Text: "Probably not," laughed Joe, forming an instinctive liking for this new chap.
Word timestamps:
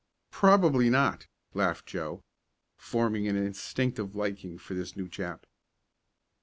"Probably 0.31 0.89
not," 0.89 1.27
laughed 1.53 1.85
Joe, 1.85 2.23
forming 2.75 3.27
an 3.27 3.35
instinctive 3.35 4.15
liking 4.15 4.57
for 4.57 4.73
this 4.73 4.97
new 4.97 5.07
chap. 5.07 5.45